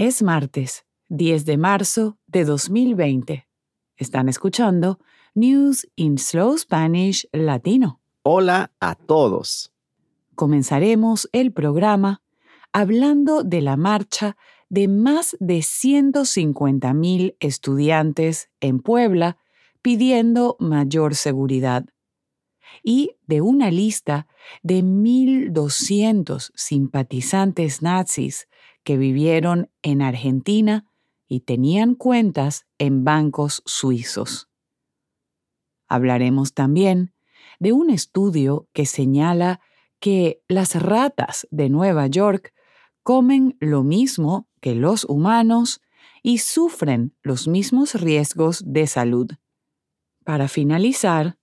Es 0.00 0.22
martes, 0.22 0.84
10 1.08 1.44
de 1.44 1.56
marzo 1.56 2.18
de 2.28 2.44
2020. 2.44 3.48
Están 3.96 4.28
escuchando 4.28 5.00
News 5.34 5.88
in 5.96 6.18
Slow 6.18 6.56
Spanish 6.56 7.28
Latino. 7.32 8.00
Hola 8.22 8.70
a 8.78 8.94
todos. 8.94 9.72
Comenzaremos 10.36 11.28
el 11.32 11.52
programa 11.52 12.22
hablando 12.72 13.42
de 13.42 13.60
la 13.60 13.76
marcha 13.76 14.36
de 14.68 14.86
más 14.86 15.36
de 15.40 15.58
150.000 15.58 17.34
estudiantes 17.40 18.50
en 18.60 18.78
Puebla 18.78 19.36
pidiendo 19.82 20.56
mayor 20.60 21.16
seguridad 21.16 21.86
y 22.82 23.16
de 23.26 23.40
una 23.40 23.70
lista 23.70 24.26
de 24.62 24.82
1.200 24.82 26.50
simpatizantes 26.54 27.82
nazis 27.82 28.48
que 28.84 28.96
vivieron 28.96 29.70
en 29.82 30.02
Argentina 30.02 30.86
y 31.28 31.40
tenían 31.40 31.94
cuentas 31.94 32.66
en 32.78 33.04
bancos 33.04 33.62
suizos. 33.66 34.48
Hablaremos 35.88 36.54
también 36.54 37.14
de 37.58 37.72
un 37.72 37.90
estudio 37.90 38.68
que 38.72 38.86
señala 38.86 39.60
que 40.00 40.42
las 40.48 40.80
ratas 40.80 41.46
de 41.50 41.68
Nueva 41.68 42.06
York 42.06 42.52
comen 43.02 43.56
lo 43.60 43.82
mismo 43.82 44.48
que 44.60 44.74
los 44.74 45.04
humanos 45.04 45.80
y 46.22 46.38
sufren 46.38 47.16
los 47.22 47.48
mismos 47.48 47.94
riesgos 47.94 48.62
de 48.66 48.86
salud. 48.86 49.30
Para 50.24 50.48
finalizar, 50.48 51.37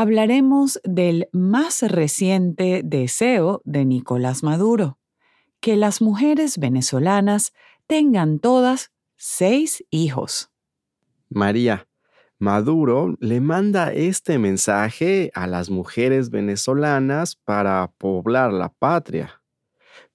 hablaremos 0.00 0.80
del 0.82 1.28
más 1.30 1.82
reciente 1.82 2.80
deseo 2.82 3.60
de 3.66 3.84
Nicolás 3.84 4.42
Maduro, 4.42 4.98
que 5.60 5.76
las 5.76 6.00
mujeres 6.00 6.56
venezolanas 6.56 7.52
tengan 7.86 8.38
todas 8.38 8.92
seis 9.18 9.84
hijos. 9.90 10.50
María, 11.28 11.86
Maduro 12.38 13.14
le 13.20 13.42
manda 13.42 13.92
este 13.92 14.38
mensaje 14.38 15.30
a 15.34 15.46
las 15.46 15.68
mujeres 15.68 16.30
venezolanas 16.30 17.36
para 17.36 17.92
poblar 17.98 18.54
la 18.54 18.70
patria. 18.70 19.42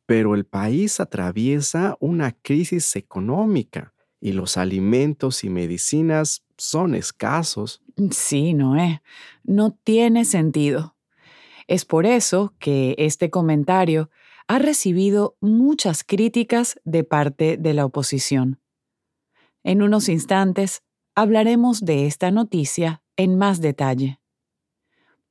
Pero 0.08 0.34
el 0.34 0.48
país 0.48 1.00
atraviesa 1.00 1.96
una 2.00 2.32
crisis 2.32 2.96
económica 2.96 3.94
y 4.20 4.32
los 4.32 4.58
alimentos 4.58 5.44
y 5.44 5.50
medicinas 5.50 6.44
son 6.58 6.96
escasos. 6.96 7.82
Sí, 8.12 8.54
Noé, 8.54 9.02
no 9.44 9.72
tiene 9.72 10.26
sentido. 10.26 10.96
Es 11.68 11.86
por 11.86 12.06
eso 12.06 12.54
que 12.60 12.96
este 12.98 13.30
comentario 13.30 14.10
ha 14.48 14.60
recibido 14.60 15.38
muchas 15.42 16.04
críticas 16.04 16.80
de 16.84 17.04
parte 17.04 17.58
de 17.58 17.74
la 17.74 17.86
oposición. 17.86 18.62
En 19.64 19.82
unos 19.82 20.10
instantes 20.10 20.84
hablaremos 21.16 21.84
de 21.84 22.06
esta 22.06 22.30
noticia 22.30 23.02
en 23.18 23.38
más 23.38 23.62
detalle. 23.62 24.20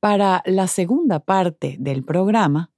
Para 0.01 0.43
la 0.47 0.67
segunda 0.67 1.21
parte 1.21 1.77
del 1.79 2.03
programa, 2.03 2.73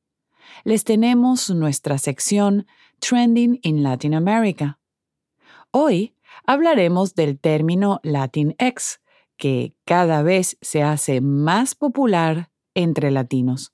les 0.64 0.84
tenemos 0.84 1.50
nuestra 1.50 1.98
sección 1.98 2.66
Trending 3.00 3.58
in 3.62 3.82
Latin 3.82 4.14
America. 4.14 4.78
Hoy 5.70 6.14
hablaremos 6.46 7.14
del 7.14 7.38
término 7.38 8.00
Latinx, 8.02 9.00
que 9.36 9.74
cada 9.84 10.22
vez 10.22 10.56
se 10.60 10.82
hace 10.82 11.20
más 11.20 11.74
popular 11.74 12.50
entre 12.74 13.10
latinos. 13.10 13.72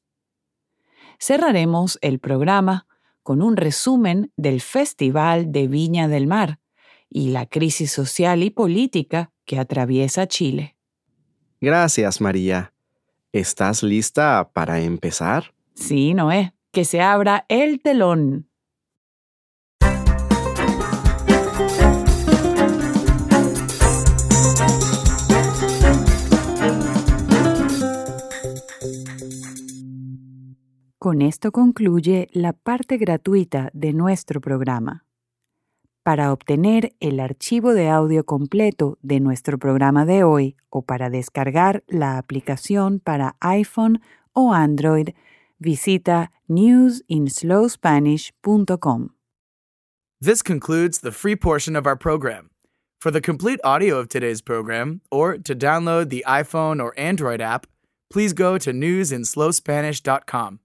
Cerraremos 1.18 1.98
el 2.02 2.18
programa 2.18 2.86
con 3.22 3.42
un 3.42 3.56
resumen 3.56 4.32
del 4.36 4.60
Festival 4.60 5.52
de 5.52 5.68
Viña 5.68 6.08
del 6.08 6.26
Mar 6.26 6.58
y 7.08 7.30
la 7.30 7.46
crisis 7.46 7.92
social 7.92 8.42
y 8.42 8.50
política 8.50 9.32
que 9.44 9.58
atraviesa 9.58 10.26
Chile. 10.26 10.76
Gracias, 11.60 12.20
María. 12.20 12.72
¿Estás 13.32 13.82
lista 13.82 14.50
para 14.52 14.80
empezar? 14.80 15.54
Sí, 15.74 16.12
Noé, 16.14 16.54
que 16.72 16.84
se 16.84 17.00
abra 17.00 17.46
el 17.48 17.80
telón. 17.80 18.48
Con 30.98 31.20
esto 31.20 31.50
concluye 31.50 32.28
la 32.32 32.52
parte 32.52 32.96
gratuita 32.96 33.70
de 33.72 33.92
nuestro 33.92 34.40
programa. 34.40 35.04
Para 36.04 36.32
obtener 36.32 36.94
el 37.00 37.18
archivo 37.20 37.74
de 37.74 37.88
audio 37.88 38.24
completo 38.24 38.98
de 39.02 39.20
nuestro 39.20 39.58
programa 39.58 40.06
de 40.06 40.24
hoy 40.24 40.56
o 40.70 40.82
para 40.82 41.10
descargar 41.10 41.84
la 41.86 42.18
aplicación 42.18 42.98
para 42.98 43.36
iPhone 43.40 44.00
o 44.32 44.52
Android, 44.52 45.10
visita 45.58 46.32
newsinslowspanish.com. 46.48 49.21
This 50.24 50.40
concludes 50.40 51.00
the 51.00 51.10
free 51.10 51.34
portion 51.34 51.74
of 51.74 51.84
our 51.84 51.96
program. 51.96 52.50
For 53.00 53.10
the 53.10 53.20
complete 53.20 53.58
audio 53.64 53.98
of 53.98 54.08
today's 54.08 54.40
program, 54.40 55.00
or 55.10 55.36
to 55.36 55.52
download 55.52 56.10
the 56.10 56.24
iPhone 56.28 56.80
or 56.80 56.94
Android 56.96 57.40
app, 57.40 57.66
please 58.08 58.32
go 58.32 58.56
to 58.56 58.70
newsinslowspanish.com. 58.70 60.60